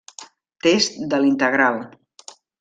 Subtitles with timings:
[0.67, 1.79] Test de l'integral.